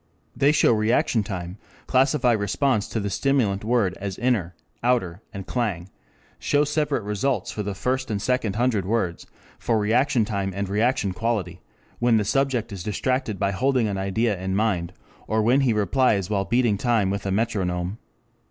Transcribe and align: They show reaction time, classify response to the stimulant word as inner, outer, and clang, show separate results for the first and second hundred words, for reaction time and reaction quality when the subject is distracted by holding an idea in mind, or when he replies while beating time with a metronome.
They 0.35 0.51
show 0.51 0.73
reaction 0.73 1.21
time, 1.21 1.59
classify 1.85 2.31
response 2.31 2.87
to 2.87 2.99
the 2.99 3.11
stimulant 3.11 3.63
word 3.63 3.95
as 4.01 4.17
inner, 4.17 4.55
outer, 4.81 5.21
and 5.31 5.45
clang, 5.45 5.89
show 6.39 6.63
separate 6.63 7.03
results 7.03 7.51
for 7.51 7.61
the 7.61 7.75
first 7.75 8.09
and 8.09 8.19
second 8.19 8.55
hundred 8.55 8.83
words, 8.83 9.27
for 9.59 9.77
reaction 9.77 10.25
time 10.25 10.53
and 10.55 10.67
reaction 10.67 11.13
quality 11.13 11.61
when 11.99 12.17
the 12.17 12.25
subject 12.25 12.71
is 12.71 12.81
distracted 12.81 13.37
by 13.37 13.51
holding 13.51 13.87
an 13.87 13.99
idea 13.99 14.35
in 14.41 14.55
mind, 14.55 14.91
or 15.27 15.43
when 15.43 15.61
he 15.61 15.71
replies 15.71 16.31
while 16.31 16.45
beating 16.45 16.79
time 16.79 17.11
with 17.11 17.27
a 17.27 17.31
metronome. 17.31 17.99